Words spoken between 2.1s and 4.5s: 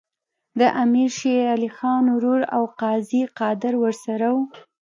ورور او قاضي قادر ورسره وو.